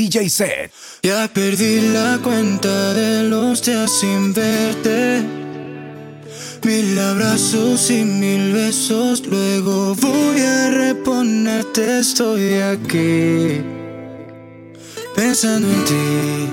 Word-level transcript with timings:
DJ 0.00 0.30
Set. 0.30 0.72
Ya 1.02 1.28
perdí 1.28 1.92
la 1.92 2.18
cuenta 2.22 2.94
de 2.94 3.24
los 3.24 3.62
días 3.62 3.90
sin 4.00 4.32
verte. 4.32 5.22
Mil 6.62 6.98
abrazos 6.98 7.90
y 7.90 8.02
mil 8.04 8.54
besos, 8.54 9.26
luego 9.26 9.94
voy 9.96 10.40
a 10.40 10.70
reponerte. 10.70 11.98
Estoy 11.98 12.54
aquí 12.54 13.60
pensando 15.14 15.68
en 15.68 15.84
ti. 15.84 16.48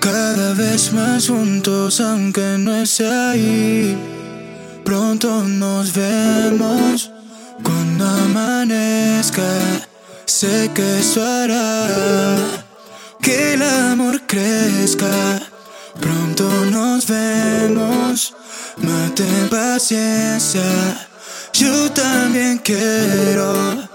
Cada 0.00 0.52
vez 0.52 0.92
más 0.92 1.26
juntos, 1.26 2.02
aunque 2.02 2.58
no 2.58 2.76
esté 2.82 3.06
ahí. 3.06 3.96
Pronto 4.84 5.42
nos 5.44 5.94
vemos 5.94 7.10
cuando 7.62 8.04
amanezca. 8.06 9.88
Sé 10.30 10.70
que 10.72 11.00
eso 11.00 11.20
hará 11.26 12.46
que 13.20 13.54
el 13.54 13.62
amor 13.62 14.22
crezca. 14.28 15.40
Pronto 16.00 16.44
nos 16.66 17.04
vemos, 17.08 18.32
mate 18.76 19.24
paciencia. 19.50 20.62
Yo 21.52 21.90
también 21.90 22.58
quiero 22.58 23.88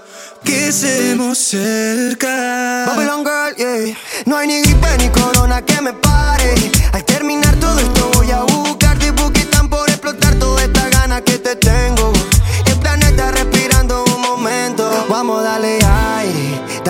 que 0.44 0.68
estemos 0.68 1.38
cerca. 1.38 2.84
Babylon 2.86 3.24
Girl, 3.24 3.56
yeah. 3.56 3.96
No 4.26 4.36
hay 4.36 4.46
ni 4.46 4.60
gripe 4.60 4.98
ni 4.98 5.08
corona 5.08 5.62
que 5.62 5.80
me 5.80 5.94
pare. 5.94 6.54
Al 6.92 7.02
terminar 7.06 7.56
todo 7.56 7.78
esto 7.78 7.95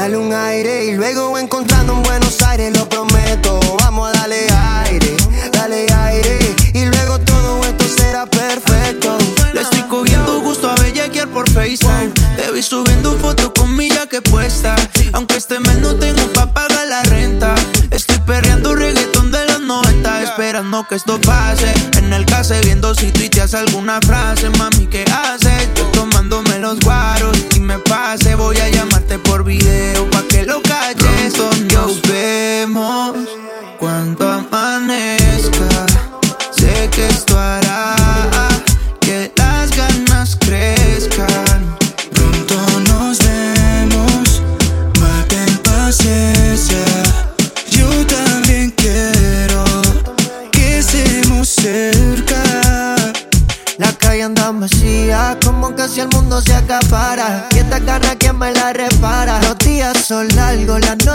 dale 0.06 0.18
un 0.18 0.32
aire 0.32 0.84
y 0.84 0.92
luego 0.92 1.36
encontrando 1.36 1.75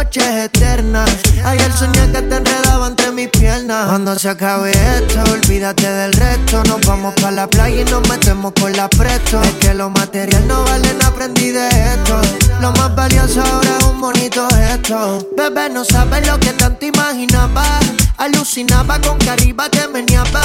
noches 0.03 0.45
eternas. 0.45 1.11
Ayer 1.45 1.71
soñé 1.73 2.11
que 2.11 2.21
te 2.23 2.40
Cuando 3.71 4.19
se 4.19 4.27
acabe 4.27 4.71
esto, 4.71 5.23
olvídate 5.31 5.89
del 5.89 6.11
resto. 6.11 6.61
Nos 6.65 6.81
vamos 6.85 7.13
para 7.15 7.31
la 7.31 7.47
playa 7.47 7.81
y 7.81 7.85
nos 7.85 8.07
metemos 8.09 8.51
con 8.59 8.73
la 8.73 8.89
presto. 8.89 9.41
Es 9.41 9.53
que 9.61 9.73
lo 9.73 9.89
material 9.89 10.45
no 10.45 10.61
vale, 10.65 10.93
nada, 10.95 11.07
aprendí 11.07 11.51
de 11.51 11.69
esto. 11.69 12.19
Lo 12.59 12.73
más 12.73 12.93
valioso 12.93 13.41
ahora 13.41 13.77
es 13.79 13.85
un 13.85 14.01
bonito 14.01 14.45
gesto. 14.49 15.25
Bebé, 15.37 15.69
no 15.69 15.85
sabes 15.85 16.27
lo 16.27 16.37
que 16.37 16.51
tanto 16.51 16.85
imaginaba. 16.85 17.63
Alucinaba 18.17 18.99
con 18.99 19.17
que 19.17 19.29
arriba 19.29 19.69
te 19.69 19.87
meneaba. 19.87 20.43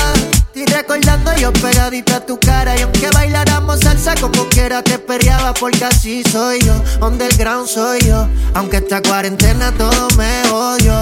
Y 0.54 0.65
recordando 0.65 1.34
yo 1.36 1.53
pegadita 1.53 2.16
a 2.16 2.26
tu 2.26 2.38
cara. 2.38 2.78
Y 2.78 2.82
aunque 2.82 3.10
bailáramos 3.10 3.81
salsa 3.81 4.15
como 4.20 4.48
quiera 4.50 4.82
te 4.82 5.00
perreaba. 5.00 5.53
Porque 5.53 5.84
así 5.84 6.22
soy 6.31 6.60
yo, 6.60 6.81
underground 7.04 7.66
soy 7.66 7.98
yo. 8.03 8.28
Aunque 8.54 8.76
esta 8.76 9.03
cuarentena 9.03 9.72
todo 9.72 10.06
me 10.16 10.48
odio. 10.50 10.96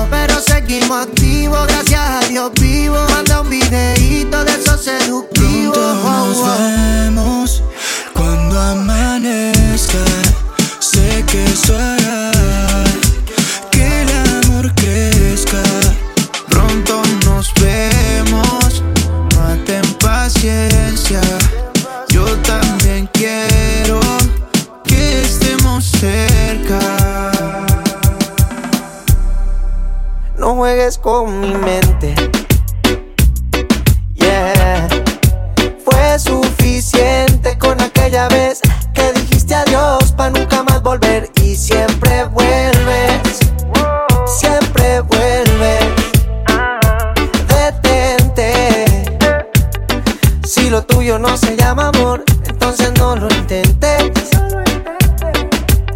Si 50.64 50.70
lo 50.70 50.82
tuyo 50.82 51.19
no 51.19 51.36
se 51.36 51.58
llama 51.58 51.88
amor, 51.88 52.25
entonces 52.47 52.91
no 52.97 53.14
lo 53.16 53.28
intentes. 53.28 54.30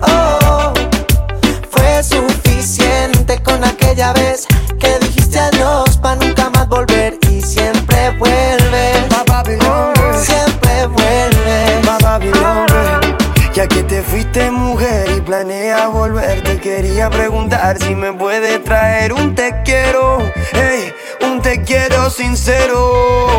Oh, 0.03 0.75
fue 1.71 2.03
suficiente 2.03 3.43
con 3.43 3.65
aquella 3.65 4.13
vez 4.13 4.47
que 4.79 4.99
dijiste 4.99 5.39
adiós 5.39 5.97
para 5.97 6.17
nunca 6.17 6.51
más 6.51 6.69
volver 6.69 7.17
y 7.31 7.41
siempre 7.41 8.11
vuelve. 8.19 8.93
Siempre 10.23 10.87
vuelve. 10.89 11.81
Ya 13.55 13.67
que 13.67 13.83
te 13.85 14.03
fuiste 14.03 14.51
mujer 14.51 15.09
y 15.17 15.23
planeas 15.23 15.91
volver, 15.91 16.43
te 16.43 16.61
quería 16.61 17.09
preguntar 17.09 17.79
si 17.79 17.95
me 17.95 18.13
puedes 18.13 18.63
traer 18.65 19.15
un 19.15 19.35
te 19.35 19.63
quiero, 19.65 20.19
hey, 20.53 20.93
un 21.23 21.41
te 21.41 21.63
quiero 21.63 22.11
sincero. 22.11 23.39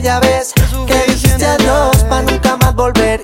Aquella 0.00 0.20
vez 0.20 0.54
que 0.86 1.12
dijiste 1.12 1.44
adiós 1.44 2.04
para 2.04 2.22
nunca 2.22 2.56
más 2.56 2.74
volver 2.74 3.22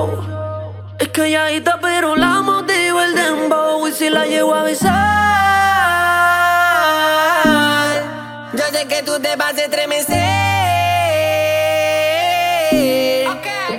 show. 0.00 0.10
Es 0.98 1.08
calladita 1.08 1.78
pero 1.80 2.16
la 2.16 2.40
motivo 2.42 3.00
el 3.00 3.14
dembow 3.14 3.86
y 3.88 3.92
si 3.92 4.10
la 4.10 4.26
llevo 4.26 4.54
a 4.54 4.64
besar. 4.64 4.90
Yo 8.52 8.64
sé 8.72 8.86
que 8.86 9.02
tú 9.02 9.20
te 9.20 9.36
vas 9.36 9.56
a 9.56 9.62
estremecer. 9.62 10.16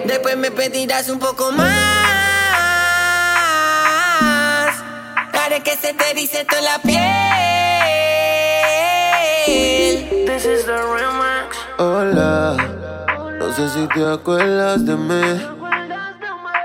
Después 0.06 0.38
me 0.38 0.52
pedirás 0.52 1.10
un 1.10 1.20
poco 1.20 1.52
más. 1.52 1.68
Haré 5.34 5.62
que 5.64 5.76
se 5.76 5.94
te 5.94 6.14
dice 6.14 6.46
toda 6.46 6.62
la 6.62 6.80
piel. 6.80 7.02
This 10.26 10.46
is 10.46 10.66
the 10.66 10.78
remix. 10.78 11.58
Hola, 11.78 12.56
no 13.38 13.54
sé 13.54 13.70
si 13.70 13.88
te 13.88 14.06
acuerdas 14.06 14.86
de 14.86 14.96
mí. 14.96 15.61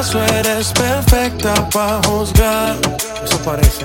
¿Acaso 0.00 0.24
eres 0.24 0.72
perfecta 0.72 1.68
para 1.68 2.00
juzgar? 2.04 2.74
Eso 3.22 3.36
parece. 3.44 3.84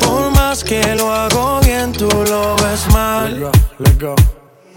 Por 0.00 0.30
más 0.30 0.64
que 0.64 0.80
lo 0.94 1.12
hago 1.12 1.60
bien, 1.60 1.92
tú 1.92 2.08
lo 2.08 2.56
ves 2.56 2.86
mal. 2.94 3.50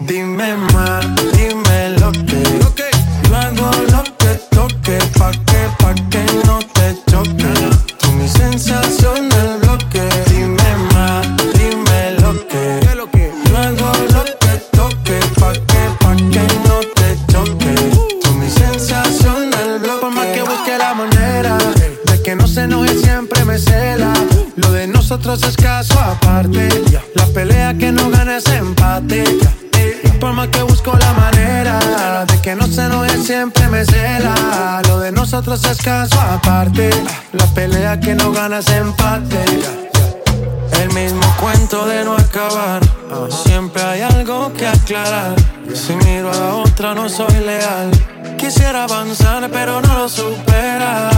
Dime 0.00 0.56
más, 0.74 1.06
dime 1.32 1.96
lo 1.98 2.12
que. 2.12 2.42
Yo 2.60 3.34
hago 3.34 3.70
lo 3.92 4.04
que 4.18 4.34
toque, 4.50 4.98
pa' 5.18 5.32
que, 5.32 5.70
pa' 5.78 5.94
que 6.10 6.24
no 6.46 6.58
te 6.58 6.77
de 25.38 25.46
nosotros 25.46 25.48
es 25.48 25.56
caso 25.56 26.00
aparte. 26.00 26.68
La 27.14 27.26
pelea 27.26 27.74
que 27.74 27.92
no 27.92 28.10
gana 28.10 28.38
es 28.38 28.46
empate. 28.46 29.24
Por 30.20 30.32
más 30.32 30.48
que 30.48 30.62
busco 30.62 30.96
la 30.98 31.12
manera 31.12 32.24
de 32.26 32.40
que 32.40 32.56
no 32.56 32.66
se 32.66 32.82
enoje, 32.82 33.18
siempre 33.18 33.68
me 33.68 33.84
cela. 33.84 34.82
Lo 34.88 34.98
de 34.98 35.12
nosotros 35.12 35.64
es 35.64 35.78
caso 35.78 36.20
aparte. 36.20 36.90
La 37.32 37.46
pelea 37.54 38.00
que 38.00 38.14
no 38.14 38.32
gana 38.32 38.58
es 38.58 38.68
empate. 38.68 39.44
El 40.80 40.92
mismo 40.92 41.26
cuento 41.40 41.86
de 41.86 42.04
no 42.04 42.14
acabar. 42.14 42.80
Siempre 43.44 43.82
hay 43.82 44.00
algo 44.02 44.52
que 44.54 44.66
aclarar. 44.66 45.34
Si 45.72 45.94
miro 45.94 46.32
a 46.32 46.56
otra, 46.56 46.94
no 46.94 47.08
soy 47.08 47.34
leal. 47.44 47.90
Quisiera 48.36 48.84
avanzar, 48.84 49.48
pero 49.50 49.80
no 49.82 49.98
lo 49.98 50.08
supera. 50.08 51.10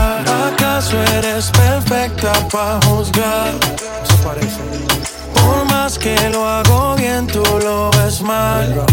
¿Acaso 0.47 1.01
eres 1.17 1.49
perfecta 1.51 2.33
para 2.51 2.79
juzgar? 2.85 3.90
Por 4.21 5.65
más 5.65 5.97
que 5.97 6.15
lo 6.29 6.47
hago 6.47 6.95
bien, 6.95 7.25
tú 7.25 7.43
lo 7.63 7.89
ves 7.91 8.21
mal. 8.21 8.85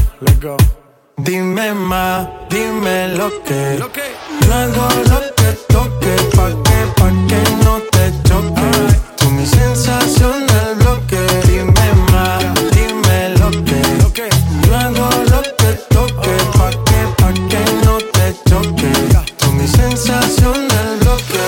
Dime 1.18 1.74
más, 1.74 2.26
dime 2.48 3.08
lo 3.08 3.42
que. 3.42 3.78
Yo 3.78 4.54
hago 4.54 4.88
lo 5.10 5.20
que 5.36 5.52
toque, 5.68 6.16
pa' 6.34 6.48
que, 6.64 6.78
pa' 6.96 7.12
que 7.28 7.42
no 7.64 7.78
te 7.92 8.12
choque. 8.26 8.70
Tú 9.16 9.30
mi 9.30 9.44
sensación 9.44 10.46
del 10.46 10.76
bloque. 10.76 11.20
Dime 11.46 11.92
más, 12.12 12.44
dime 12.70 13.34
lo 13.38 13.50
que. 13.50 14.28
Yo 14.66 14.76
hago 14.76 15.10
lo 15.30 15.42
que 15.42 15.72
toque, 15.90 16.36
pa' 16.56 16.70
que, 16.70 17.00
pa' 17.18 17.34
que 17.50 17.62
no 17.84 17.98
te 17.98 18.34
choque. 18.48 18.92
Tú 19.36 19.52
mi 19.52 19.66
sensación 19.68 20.68
del 20.68 20.98
bloque. 21.00 21.44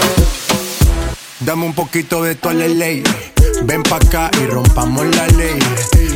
Dame 1.40 1.64
un 1.64 1.72
poquito 1.72 2.22
de 2.22 2.34
tu 2.34 2.50
ley. 2.50 3.02
Ven 3.64 3.82
pa' 3.82 3.96
acá 3.96 4.30
y 4.42 4.46
rompamos 4.46 5.04
la 5.16 5.26
ley. 5.38 5.58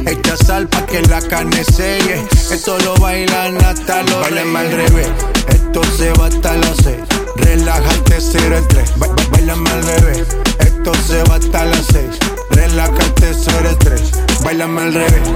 Echa 0.06 0.36
sal 0.36 0.66
pa' 0.68 0.84
que 0.86 1.02
la 1.02 1.20
carne 1.20 1.62
selle. 1.64 2.26
Esto 2.50 2.78
lo 2.78 2.94
bailan 2.96 3.56
hasta 3.64 4.02
los 4.02 4.20
Báilame 4.20 4.58
al 4.58 4.70
revés. 4.72 5.08
Esto 5.48 5.80
se 5.96 6.10
va 6.18 6.26
hasta 6.26 6.54
las 6.56 6.76
seis. 6.82 6.98
Relájate, 7.36 8.16
cero 8.20 8.56
estrés. 8.58 8.90
Ba- 8.98 9.06
ba- 9.08 9.22
Báilame 9.30 9.70
al 9.70 9.82
revés. 9.84 10.26
Esto 10.58 10.92
se 11.06 11.22
va 11.24 11.36
hasta 11.36 11.64
las 11.64 11.86
seis. 11.92 12.10
Relájate, 12.50 13.34
cero 13.34 13.68
estrés. 13.70 14.02
Báilame 14.44 14.80
al 14.82 14.94
revés. 14.94 15.28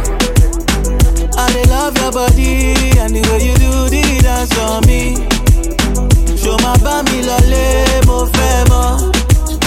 I 1.40 1.68
love 1.68 1.94
your 2.00 2.10
body 2.12 2.74
and 2.98 3.14
the 3.14 3.22
way 3.30 3.46
you 3.46 3.54
do 3.54 3.88
the 3.88 4.20
dance 4.22 4.56
on 4.58 4.84
me. 4.86 5.14
Show 6.36 6.56
my 6.58 6.76
bami 6.82 7.22
lole, 7.22 8.06
mo 8.06 8.26
fẹ́ 8.26 8.64
mọ̀. 8.70 9.17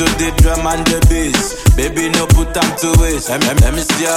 to 0.00 0.06
the 0.16 0.32
drum 0.40 0.64
and 0.66 0.80
the 0.88 0.96
bass. 1.12 1.60
Baby, 1.76 2.08
no 2.16 2.24
put 2.32 2.56
time 2.56 2.72
to 2.80 2.88
waste. 3.04 3.28
Let, 3.28 3.74
me 3.74 3.84
see 3.84 4.08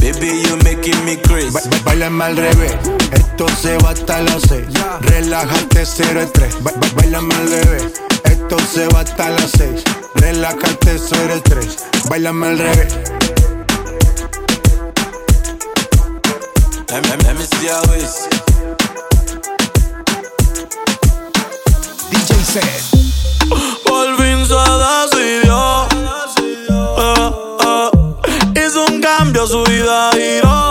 Baby, 0.00 0.40
you 0.40 0.56
making 0.64 0.96
me 1.04 1.20
crazy. 1.28 1.52
Ba 1.52 1.60
bailame 1.84 2.24
al 2.24 2.36
revés. 2.36 2.72
Esto 3.12 3.46
se 3.60 3.76
va 3.84 3.90
hasta 3.90 4.22
las 4.22 4.40
6. 4.48 4.64
Relájate 5.02 5.84
0 5.84 6.30
3. 6.32 6.62
Ba 6.64 6.72
bailame 6.96 7.34
al 7.34 7.50
revés. 7.50 8.00
Esto 8.24 8.58
se 8.58 8.88
va 8.88 9.00
hasta 9.00 9.28
las 9.28 9.50
6. 9.50 9.84
Relájate 10.14 10.98
0 10.98 11.42
3. 11.44 11.76
Bailame 12.08 12.46
al 12.46 12.58
revés. 12.58 12.94
Let, 16.88 17.06
let, 17.06 17.22
let 17.22 17.36
me 17.36 17.44
see 17.44 17.66
your 17.66 17.82
waist. 17.90 18.30
DJ 22.10 22.34
said. 22.54 23.09
Por 23.84 24.16
fin 24.16 24.46
se 24.46 24.54
eh, 26.98 27.30
eh. 28.54 28.66
Hizo 28.66 28.84
un 28.86 29.00
cambio, 29.00 29.46
su 29.46 29.62
vida 29.64 30.10
giró. 30.12 30.69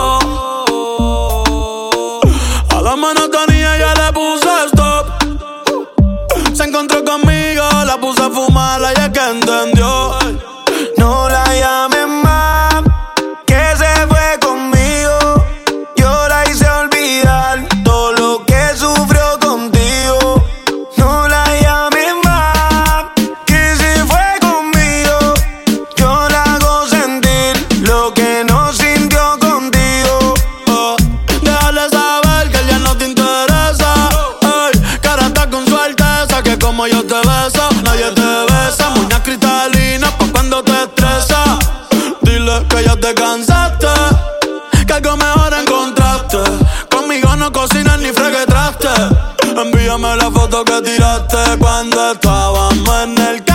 estábamos 52.12 53.04
en 53.04 53.18
el 53.18 53.49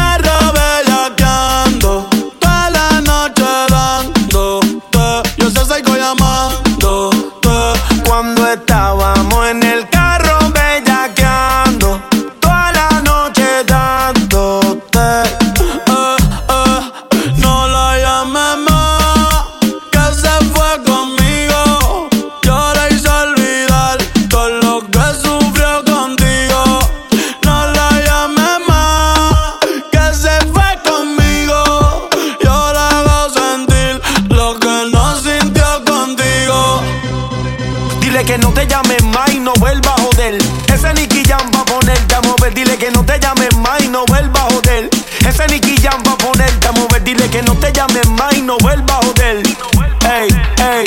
Ey, 49.28 50.30
ey. 50.60 50.86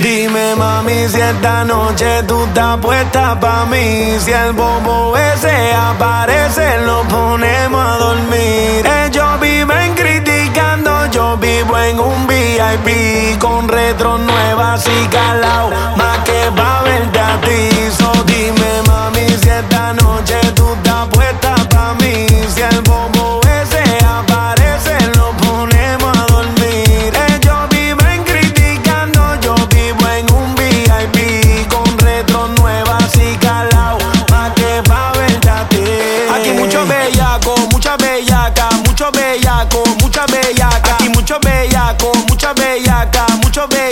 Dime 0.00 0.54
mami 0.54 1.08
si 1.08 1.20
esta 1.20 1.64
noche 1.64 2.22
tú 2.28 2.44
estás 2.44 2.78
puesta 2.78 3.40
pa' 3.40 3.64
mí. 3.66 4.16
Si 4.20 4.30
el 4.30 4.52
bobo 4.52 5.16
ese 5.16 5.72
aparece 5.72 6.78
lo 6.86 7.02
ponemos 7.08 7.84
a 7.84 7.96
dormir. 7.98 8.86
Ellos 8.86 9.40
viven 9.40 9.94
criticando, 9.94 11.06
yo 11.10 11.36
vivo 11.38 11.76
en 11.76 11.98
un 11.98 12.24
VIP 12.28 13.40
Con 13.40 13.66
retro 13.68 14.16
nuevas 14.16 14.86
y 14.86 15.08
calao, 15.08 15.70
más 15.96 16.18
que 16.18 16.52
pa' 16.54 16.82
verte 16.84 17.18
a 17.18 17.40
ti. 17.40 17.90
So 17.98 18.12
dime 18.26 18.82
mami 18.86 19.26
si 19.26 19.48
esta 19.48 19.92
noche 19.94 20.01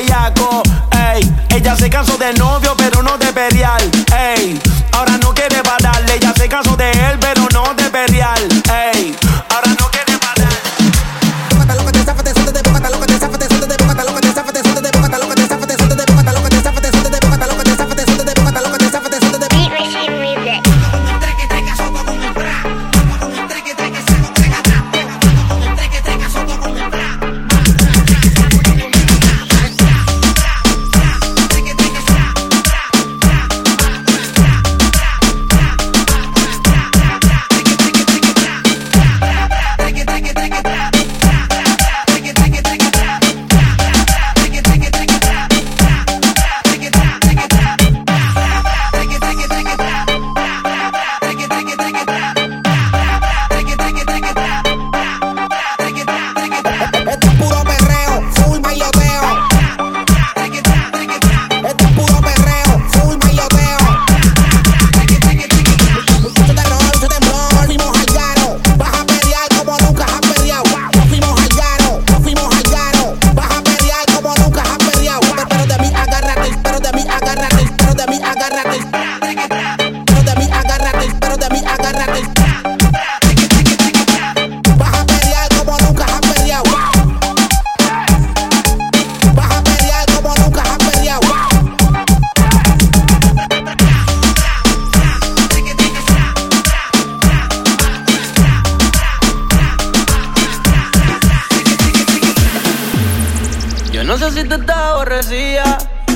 areia, 0.00 0.39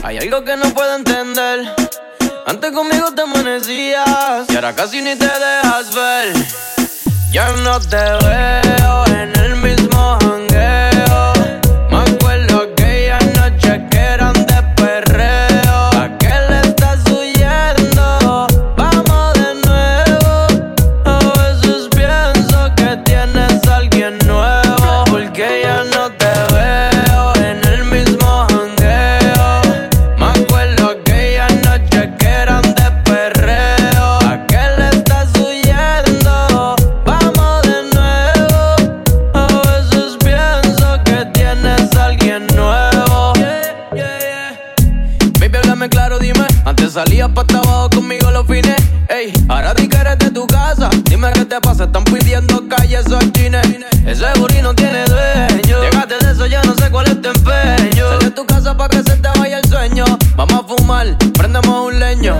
Hay 0.05 0.19
algo 0.19 0.45
que 0.45 0.55
no 0.55 0.69
puedo 0.75 0.97
entender. 0.97 1.61
Antes 2.47 2.73
conmigo 2.73 3.11
te 3.15 3.23
amanecías 3.23 4.51
y 4.51 4.55
ahora 4.55 4.75
casi 4.75 5.01
ni 5.01 5.17
te 5.17 5.25
dejas 5.25 5.95
ver. 5.95 6.35
Ya 7.31 7.51
no 7.65 7.81
te 7.81 7.97
veo 7.97 9.07
en 9.07 9.35
el 9.39 9.57
mismo 9.57 10.19
Ey, 49.25 49.33
ahora 49.49 49.73
di 49.73 49.89
que 49.89 49.97
eres 49.97 50.19
de 50.19 50.31
tu 50.31 50.47
casa. 50.47 50.91
Dime 51.05 51.31
qué 51.33 51.47
te 51.47 51.59
pasa, 51.59 51.85
están 51.85 52.05
pidiendo 52.05 52.69
calle 52.69 52.99
esos 52.99 53.33
chines. 53.33 53.67
Ese 54.07 54.27
booty 54.39 54.61
no 54.61 54.75
tiene 54.75 55.03
dueño. 55.07 55.81
Llegaste 55.81 56.27
de 56.27 56.33
eso, 56.33 56.47
ya 56.47 56.63
no 56.63 56.75
sé 56.75 56.91
cuál 56.91 57.07
es 57.07 57.23
tu 57.23 57.31
empeño. 57.31 58.07
Sal 58.07 58.19
de 58.19 58.31
tu 58.33 58.45
casa 58.45 58.77
para 58.77 58.91
que 58.91 58.99
se 58.99 59.17
te 59.17 59.29
vaya 59.39 59.61
el 59.61 59.65
sueño. 59.67 60.05
Vamos 60.37 60.65
a 60.65 60.77
fumar, 60.77 61.17
prendemos 61.33 61.87
un 61.87 61.99
leño. 61.99 62.37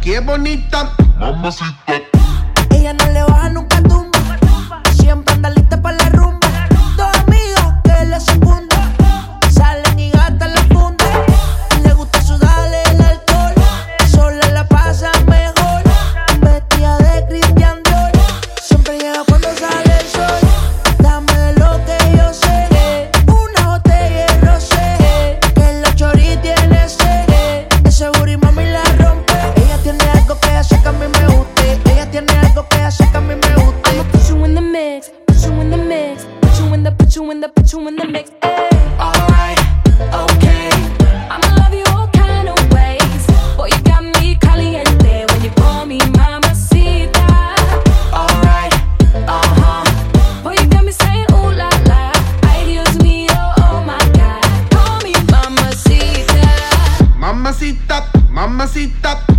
qué 0.00 0.20
bonita. 0.20 0.92
Mamacita. 1.18 1.94
Ella 2.70 2.92
no 2.92 3.06
le 3.12 3.22
va 3.22 3.37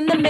in 0.00 0.06
the 0.06 0.16
middle. 0.16 0.29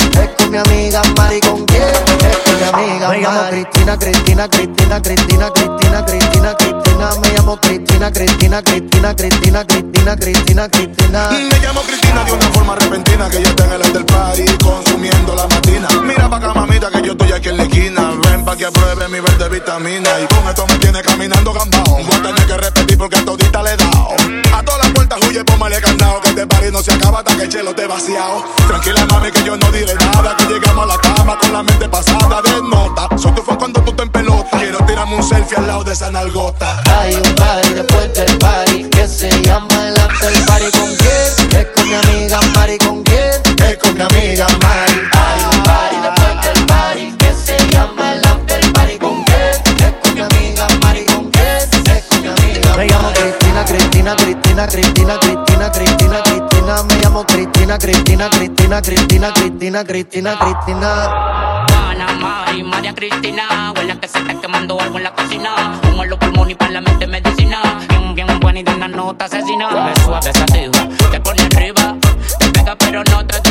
Es 0.13 0.29
con 0.37 0.51
mi 0.51 0.57
amiga 0.57 1.01
Mari. 1.17 1.39
¿Con 1.41 1.65
quién? 1.65 1.83
Es 1.83 2.37
con 2.45 2.55
mi 2.57 2.63
amiga 2.63 3.09
Me 3.09 3.19
llamo 3.19 3.49
Cristina, 3.49 3.97
Cristina, 3.97 4.47
Cristina, 4.49 5.01
Cristina, 5.01 5.51
Cristina, 5.51 6.05
Cristina, 6.05 6.55
Cristina. 6.55 7.09
Me 7.21 7.29
llamo 7.33 7.57
Cristina, 7.59 8.11
Cristina, 8.11 8.61
Cristina, 8.61 9.15
Cristina, 9.15 9.65
Cristina, 9.65 10.15
Cristina, 10.15 10.69
Cristina. 10.69 11.29
Me 11.31 11.59
llamo 11.59 11.81
Cristina 11.81 12.23
de 12.23 12.31
una 12.31 12.47
forma 12.51 12.75
repentina 12.75 13.29
Que 13.29 13.41
yo 13.41 13.49
esté 13.49 13.63
en 13.63 13.71
el 13.71 13.81
after 13.81 14.05
party 14.05 14.45
consumiendo 14.63 15.35
la 15.35 15.47
matina 15.47 15.87
Mira 16.03 16.29
pa' 16.29 16.37
acá 16.37 16.53
mamita 16.53 16.89
que 16.91 17.01
yo 17.01 17.11
estoy 17.13 17.31
aquí 17.31 17.49
en 17.49 17.57
la 17.57 17.63
esquina 17.63 18.11
Ven 18.23 18.45
pa' 18.45 18.55
que 18.55 18.65
apruebe 18.65 19.07
mi 19.07 19.19
verde 19.19 19.49
vitamina 19.49 20.09
Y 20.19 20.27
con 20.33 20.47
esto 20.47 20.65
me 20.67 20.75
tiene 20.77 21.01
caminando 21.01 21.53
gambao 21.53 21.83
Voy 22.03 22.15
a 22.15 22.21
tener 22.21 22.45
que 22.45 22.57
repetir 22.57 22.97
porque 22.97 23.15
a 23.17 23.25
todita 23.25 23.63
le 23.63 23.73
he 23.73 23.77
dado 23.77 24.07
A 24.53 24.63
todas 24.63 24.81
las 24.83 24.91
puertas 24.91 25.19
huye, 25.27 25.43
póngale 25.43 25.81
candado 25.81 26.21
Que 26.21 26.29
este 26.29 26.47
party 26.47 26.71
no 26.71 26.81
se 26.81 26.93
acaba 26.93 27.19
hasta 27.19 27.35
que 27.35 27.43
el 27.43 27.49
chelo 27.49 27.69
esté 27.71 27.87
vaciado 27.87 28.43
Tranquila 28.67 29.05
mami 29.05 29.31
que 29.31 29.43
yo 29.43 29.57
no 29.57 29.71
diré 29.71 29.93
nada 30.05 30.35
Que 30.37 30.45
llegamos 30.45 30.83
a 30.83 30.87
la 30.87 30.97
cama 30.97 31.37
con 31.39 31.53
la 31.53 31.63
mente 31.63 31.89
pasada 31.89 32.41
de 32.41 32.61
nota 32.69 33.07
Soy 33.17 33.31
tu 33.33 33.41
fan 33.41 33.57
cuando 33.57 33.81
tú 33.81 33.93
te 33.93 34.03
en 34.03 34.09
pelota 34.09 34.57
Quiero 34.57 34.77
tirarme 34.85 35.15
un 35.15 35.23
selfie 35.23 35.57
al 35.57 35.67
lado 35.67 35.83
de 35.83 35.93
esa 35.93 36.11
nalgota 36.11 36.81
Hay 36.99 37.15
un 37.15 37.35
party 37.35 37.73
después 37.73 38.13
del 38.13 38.37
party 38.37 38.83
que 38.89 39.07
se 39.07 39.29
llama 39.43 39.87
el 39.87 39.99
after 39.99 40.45
party. 40.45 40.77
¿Con 40.77 40.95
quién? 40.95 41.59
Es 41.59 41.67
con 41.75 41.87
mi 41.87 41.95
amiga 41.95 42.39
Mari. 42.55 42.77
¿Con 42.77 43.03
quién? 43.03 43.41
Es 43.67 43.77
con 43.77 43.93
mi 43.95 44.01
amiga 44.01 44.47
Mari. 44.61 44.93
Hay 45.11 45.41
un 45.51 45.63
party 45.63 45.95
después 46.03 46.33
del 46.45 46.65
party 46.65 47.11
que 47.17 47.33
se 47.33 47.57
llama 47.71 48.13
el 48.13 48.25
after 48.25 48.73
party. 48.73 48.97
¿Con 48.97 49.23
quién? 49.23 49.87
Es 49.87 49.93
con 50.01 50.13
mi 50.13 50.21
amiga 50.21 50.67
Mari. 50.81 51.05
¿Con 51.05 51.31
quién? 51.31 51.95
Es 51.95 52.03
con 52.05 52.21
mi 52.21 52.27
amiga 52.27 52.75
Me 52.77 52.85
llamo 52.87 53.11
Cristina, 53.13 53.65
Cristina, 53.65 54.15
Cristina, 54.15 54.67
Cristina, 54.67 55.19
Cristina, 55.19 55.71
Cristina, 55.71 56.23
Cristina. 56.71 56.83
Me 56.83 57.01
llamo 57.01 57.25
Cristina, 57.25 57.77
Cristina, 57.77 58.29
Cristina, 58.29 58.81
Cristina, 58.81 59.33
Cristina, 59.33 59.83
Cristina, 59.83 60.39
Cristina. 60.39 61.65
Ana 61.89 62.13
Mari, 62.19 62.63
María 62.63 62.93
Cristina, 62.93 63.73
huele 63.75 63.99
que 63.99 64.07
se 64.07 64.19
está 64.19 64.39
quemando 64.39 64.79
algo 64.79 64.97
en 64.97 65.03
la 65.03 65.13
cocina. 65.13 65.79
Un 65.91 65.99
olor 65.99 66.19
pulmón 66.19 66.49
y 66.49 66.55
para 66.55 66.71
la 66.71 66.81
mente 66.81 67.07
medicina. 67.07 67.61
Bien, 67.89 68.15
bien 68.15 68.39
buena 68.39 68.59
y 68.59 68.63
de 68.63 68.73
una 68.73 68.87
nota 68.87 69.25
asesina. 69.25 69.69
Me 69.69 70.01
suave 70.01 70.31
sativa, 70.33 70.87
te 71.11 71.19
pone 71.19 71.41
arriba. 71.41 71.95
Te 72.39 72.49
pega 72.49 72.75
pero 72.77 73.03
no 73.03 73.25
te 73.25 73.50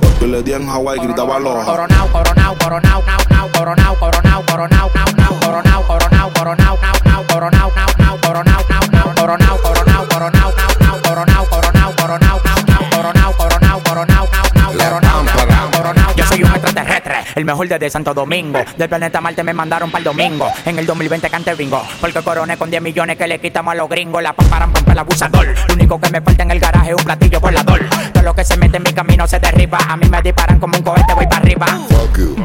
Yo 0.21 0.27
le 0.27 0.43
di 0.43 0.53
en 0.53 0.69
Hawaii, 0.69 0.99
gritaba 0.99 1.37
aloha. 1.37 1.65
Coronao, 1.65 2.07
coronao, 2.09 2.55
coronao, 2.55 3.03
nao, 3.07 3.21
nao, 3.27 3.49
coronao, 3.51 3.95
coronao, 3.95 4.45
coronao, 4.45 4.91
nao, 4.93 5.13
nao, 5.17 5.39
coronao, 5.39 5.83
coronao, 5.87 6.31
coronao, 6.31 6.77
nao, 6.77 6.95
nao, 7.03 7.25
coronao, 7.25 7.71
nao, 7.73 7.87
nao, 7.97 8.17
coronao, 8.21 8.61
nao, 8.69 8.93
nao, 8.93 9.15
coronao, 9.15 9.57
coronao, 9.57 10.05
coronao, 10.05 10.53
nao, 10.53 10.69
nao, 10.79 11.01
coronao, 11.01 11.45
coronao, 11.49 11.93
coronao, 11.97 12.41
nao, 12.45 12.61
nao, 12.67 12.89
coronao, 12.91 13.33
coronao, 13.33 13.81
coronao, 13.81 14.05
nao, 14.05 14.29
nao, 14.53 14.73
coronao, 14.77 15.23
nao, 15.23 15.45
nao, 15.47 15.71
coronao. 15.71 16.15
Yo 16.15 16.25
soy 16.27 16.43
un 16.43 16.51
extraterrestre, 16.51 17.15
el 17.33 17.45
mejor 17.45 17.67
desde 17.67 17.89
Santo 17.89 18.13
Domingo. 18.13 18.59
Del 18.77 18.89
planeta 18.89 19.21
Marte 19.21 19.43
me 19.43 19.55
mandaron 19.55 19.89
para 19.89 20.01
el 20.01 20.03
domingo. 20.03 20.51
En 20.65 20.77
el 20.77 20.85
2020 20.85 21.31
cante 21.31 21.55
bingo. 21.55 21.81
Porque 21.99 22.21
coroné 22.21 22.57
con 22.57 22.69
10 22.69 22.83
millones 22.83 23.17
que 23.17 23.27
le 23.27 23.39
quitamos 23.39 23.71
a 23.71 23.75
los 23.75 23.89
gringos. 23.89 24.21
La 24.21 24.33
pamparan 24.33 24.71
para 24.71 24.91
el 24.91 24.99
abusador. 24.99 25.47
Lo 25.67 25.73
único 25.73 25.99
que 25.99 26.11
me 26.11 26.21
falta 26.21 26.43
en 26.43 26.51
el 26.51 26.59
garaje 26.59 26.91
es 26.91 26.95
un 26.95 27.05
platillo 27.05 27.39
volador. 27.39 27.81
Todo 28.21 28.29
lo 28.29 28.35
que 28.35 28.45
se 28.45 28.55
mete 28.55 28.77
en 28.77 28.83
mi 28.83 28.93
camino 28.93 29.25
se 29.25 29.39
derriba. 29.39 29.79
A 29.89 29.97
mí 29.97 30.07
me 30.07 30.21
disparan 30.21 30.59
como 30.59 30.77
un 30.77 30.83
cohete, 30.83 31.11
voy 31.15 31.25
para 31.25 31.37
arriba. 31.37 31.65
Fuck 31.89 32.19
you. 32.19 32.35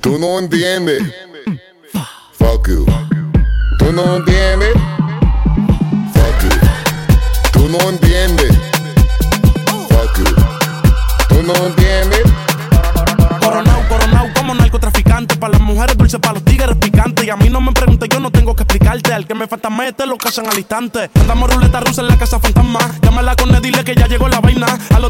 Tú 0.00 0.18
no 0.18 0.38
entiendes. 0.38 1.02
Fuck 2.38 2.68
you. 2.68 2.86
Tú 3.78 3.92
no 3.92 4.16
entiendes. 4.16 4.72
Fuck 6.14 6.42
you. 6.44 6.48
Tú 7.52 7.68
no 7.68 7.90
entiendes. 7.90 8.56
Fuck 9.90 10.16
you. 10.16 10.34
Tú 11.28 11.42
no 11.42 11.54
entiendes. 11.66 12.22
Coronao, 13.42 13.88
coronao 13.90 14.28
como 14.34 14.54
narcotraficante. 14.54 15.36
Para 15.36 15.52
las 15.52 15.60
mujeres 15.60 15.98
dulces, 15.98 16.18
para 16.20 16.34
los 16.34 16.44
tigres 16.44 16.74
picantes. 16.76 17.26
Y 17.26 17.28
a 17.28 17.36
mí 17.36 17.50
no 17.50 17.60
me 17.60 17.72
preguntes, 17.72 18.08
yo 18.08 18.18
no 18.18 18.30
tengo 18.30 18.56
que 18.56 18.62
explicarte. 18.62 19.12
Al 19.12 19.26
que 19.26 19.34
me 19.34 19.46
falta 19.46 19.68
mete, 19.68 20.06
lo 20.06 20.16
cachan 20.16 20.46
al 20.46 20.56
instante. 20.56 21.10
Andamos 21.20 21.52
ruleta 21.52 21.80
rusa 21.80 22.00
en 22.00 22.08
la 22.08 22.16
casa 22.16 22.40
fantasma. 22.40 22.80
Llámala 23.02 23.36
con 23.36 23.54
él, 23.54 23.60
dile 23.60 23.84
que 23.84 23.94
ya 23.94 24.06
llegó 24.06 24.25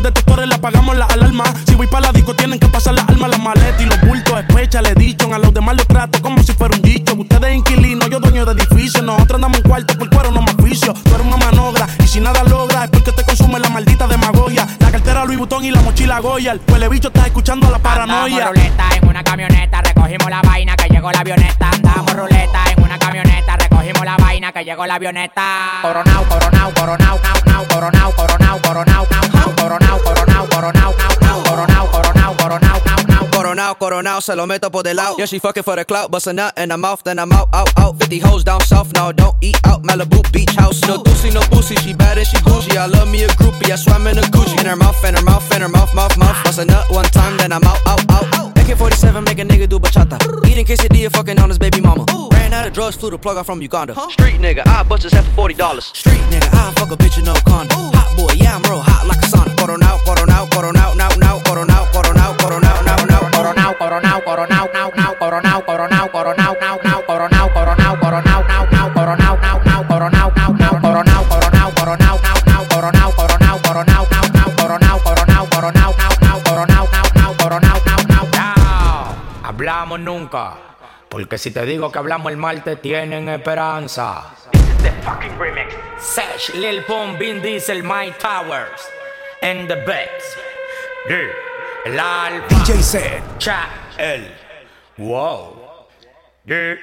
detectores 0.06 0.48
le 0.48 0.54
apagamos 0.54 0.96
la 0.96 1.06
alarma. 1.06 1.44
Si 1.66 1.74
voy 1.74 1.86
para 1.86 2.06
la 2.06 2.12
disco, 2.12 2.34
tienen 2.34 2.58
que 2.58 2.68
pasar 2.68 2.94
las 2.94 3.08
almas, 3.08 3.30
las 3.30 3.40
maletas 3.40 3.80
y 3.80 3.86
los 3.86 4.00
bultos. 4.00 4.38
Especha, 4.38 4.80
le 4.82 4.94
dicho. 4.94 5.32
A 5.32 5.38
los 5.38 5.52
demás 5.52 5.76
los 5.76 5.86
trato 5.86 6.22
como 6.22 6.42
si 6.42 6.52
fuera 6.52 6.76
un 6.76 6.82
dicho. 6.82 7.14
Ustedes 7.14 7.54
inquilinos, 7.54 8.08
yo 8.08 8.20
dueño 8.20 8.44
de 8.44 8.52
edificio. 8.52 9.02
Nosotros 9.02 9.36
andamos 9.36 9.58
en 9.58 9.64
cuarto 9.64 9.98
por 9.98 10.08
cuero, 10.08 10.30
no 10.30 10.42
me 10.42 10.52
oficio. 10.52 10.94
Tú 10.94 11.14
eres 11.14 11.26
una 11.26 11.36
manogra. 11.36 11.86
Y 12.02 12.06
si 12.06 12.20
nada 12.20 12.44
logra, 12.44 12.84
es 12.84 12.90
porque 12.90 13.12
te 13.12 13.24
consume 13.24 13.58
la 13.58 13.68
maldita 13.68 14.06
demagogia. 14.06 14.66
La 14.78 14.90
cartera 14.90 15.24
Louis 15.24 15.38
Vuitton 15.38 15.64
y 15.64 15.70
la 15.70 15.82
mochila 15.82 16.20
Goya. 16.20 16.52
El 16.52 16.60
huele 16.68 16.88
bicho 16.88 17.08
está 17.08 17.26
escuchando 17.26 17.66
a 17.66 17.70
la 17.72 17.78
paranoia. 17.78 18.46
Andamos 18.46 18.56
ruleta 18.56 18.84
en 18.96 19.08
una 19.08 19.24
camioneta, 19.24 19.82
recogimos 19.82 20.30
la 20.30 20.42
vaina 20.42 20.76
que 20.76 20.88
llegó 20.88 21.10
la 21.10 21.20
avioneta. 21.20 21.70
Andamos 21.70 22.12
ruleta 22.12 22.60
en 22.76 22.84
una 22.84 22.98
camioneta, 22.98 23.56
recogimos 23.86 24.04
la 24.04 24.16
vaina 24.16 24.52
que 24.52 24.64
llegó 24.64 24.86
la 24.86 24.94
avioneta. 24.94 25.80
Coronao, 25.82 26.24
coronao, 26.28 26.72
coronao, 26.74 27.20
nao, 27.22 27.40
nao, 27.46 27.68
coronao, 27.68 28.12
coronao, 28.12 28.60
coronao, 28.62 29.06
nao, 29.10 29.28
nao, 29.32 29.54
coronao, 29.56 29.98
coronao, 30.02 30.48
coronao, 30.48 30.94
nao, 30.94 31.16
nao, 31.20 31.42
coronao, 31.42 31.90
coronao, 31.90 32.36
coronao, 32.36 32.80
nao, 32.84 33.02
nao. 33.06 33.30
Coronao, 33.30 33.74
coronao, 33.78 34.20
se 34.20 34.34
lo 34.34 34.46
meto 34.46 34.70
por 34.70 34.82
del 34.82 34.96
lado. 34.96 35.16
Yeah, 35.18 35.26
she 35.26 35.38
fucking 35.38 35.62
for 35.62 35.76
the 35.76 35.84
clout, 35.84 36.10
bust 36.10 36.26
a 36.26 36.32
nut 36.32 36.58
in 36.58 36.70
her 36.70 36.78
mouth, 36.78 37.02
then 37.04 37.18
I'm 37.18 37.32
out, 37.32 37.48
out, 37.52 37.70
out. 37.78 37.96
50 37.98 38.18
hoes 38.20 38.44
down 38.44 38.60
south, 38.62 38.92
no, 38.94 39.12
don't 39.12 39.36
eat 39.40 39.58
out. 39.64 39.82
Malibu 39.82 40.20
beach 40.32 40.54
house, 40.56 40.80
no 40.86 41.02
doozy, 41.02 41.32
no 41.32 41.40
boozy. 41.50 41.76
She 41.76 41.94
bad 41.94 42.18
and 42.18 42.26
she 42.26 42.38
bougie. 42.38 42.76
I 42.76 42.86
love 42.86 43.08
me 43.08 43.24
a 43.24 43.28
groupie, 43.28 43.70
I 43.70 43.76
swam 43.76 44.06
in 44.06 44.18
a 44.18 44.22
Gucci. 44.22 44.58
In 44.58 44.66
her 44.66 44.76
mouth, 44.76 45.04
in 45.04 45.14
her 45.14 45.22
mouth, 45.22 45.54
in 45.54 45.62
her 45.62 45.68
mouth, 45.68 45.94
mouth, 45.94 46.16
mouth. 46.18 46.44
Bust 46.44 46.58
a 46.58 46.64
nut 46.64 46.90
one 46.90 47.04
time, 47.06 47.36
then 47.36 47.52
I'm 47.52 47.62
out, 47.64 47.80
out, 47.86 48.02
out. 48.10 48.58
AK-47 48.58 49.24
make 49.24 49.38
a 49.38 49.44
nigga 49.44 49.68
do 49.68 49.78
bachata. 49.78 50.18
Eating 50.48 50.66
quesadilla, 50.66 51.10
fucking 51.12 51.38
on 51.38 51.50
his 51.50 51.58
baby 51.58 51.80
mama. 51.80 52.05
Ran 52.76 52.84
out 52.84 52.94
of 52.94 52.94
drugs, 52.94 52.96
flew 52.96 53.10
the 53.10 53.18
plug 53.18 53.36
out 53.38 53.46
from 53.46 53.62
Uganda. 53.62 53.94
Street 54.10 54.40
nigga, 54.40 54.66
I 54.66 54.82
bust 54.82 55.02
his 55.04 55.12
head 55.12 55.24
for 55.24 55.32
forty 55.32 55.54
dollars. 55.54 55.86
Street 55.86 56.20
nigga, 56.30 56.48
I 56.52 56.72
fuck 56.72 56.90
a 56.90 56.96
bitch 56.96 57.18
in 57.18 57.24
no 57.24 57.34
condo. 57.46 57.74
Hot 57.74 58.16
boy, 58.16 58.32
yeah 58.36 58.54
I'm 58.54 58.62
real 58.64 58.80
hot 58.80 59.06
like 59.06 59.18
a 59.18 59.26
sauna. 59.26 59.54
Coronao, 59.56 59.98
coronao, 60.04 60.46
coronao, 60.50 60.94
now, 60.96 61.08
now, 61.16 61.38
coronao, 61.40 61.86
coronao, 61.92 62.36
coronao, 62.36 62.84
now, 62.84 63.04
now. 63.04 63.20
Coronao, 63.32 63.72
coronao, 63.78 64.20
coronao, 64.24 64.68
nao, 64.72 64.90
nao, 64.94 65.14
coronao, 65.16 65.62
coronao, 65.64 66.08
coronao, 66.12 66.54
nao, 66.60 66.78
nao, 66.84 67.02
coronao, 67.02 67.48
coronao, 67.54 67.96
coronao, 67.96 68.44
nao, 68.44 68.66
nao, 68.70 68.90
coronao, 68.92 69.36
nao, 69.36 69.62
nao, 69.64 69.84
coronao, 69.88 70.30
nao, 70.36 70.52
nao, 70.52 70.82
coronao, 70.82 71.32
coronao, 71.32 71.72
coronao, 71.72 72.18
nao, 72.22 72.36
nao, 72.46 72.64
coronao, 72.70 73.12
coronao, 73.16 73.58
coronao, 73.64 74.06
nao, 74.06 74.30
nao, 74.36 74.50
coronao, 74.58 74.98
coronao, 75.06 75.48
coronao, 75.48 75.92
nao, 75.96 76.14
nao, 76.20 76.40
coronao, 76.44 76.86
nao, 76.92 77.08
nao, 77.14 77.34
coronao, 77.40 77.80
nao, 77.86 78.02
nao, 78.08 78.26
nao. 78.32 79.16
Hablamos 79.42 80.00
nunca, 80.00 80.56
porque 81.16 81.38
si 81.38 81.50
te 81.50 81.64
digo 81.64 81.90
que 81.90 81.98
hablamos 81.98 82.30
el 82.30 82.36
martes 82.36 82.78
tienen 82.82 83.26
esperanza. 83.30 84.34
The 84.82 84.92
fucking 85.02 85.38
remix. 85.38 85.74
Sesh, 85.98 86.54
Lil 86.56 86.82
Pump, 86.84 87.18
Vin 87.18 87.40
Diesel, 87.40 87.82
Mike 87.82 88.18
Towers, 88.18 88.86
and 89.40 89.66
the 89.66 89.76
Beats. 89.76 90.36
Yeah. 91.08 91.32
El 91.86 91.98
Alfa. 91.98 92.46
DJ 92.48 92.82
Set. 92.82 93.22
Cha, 93.38 93.66
el. 93.96 94.30
Wow. 94.98 95.86
Yeah. 96.44 96.76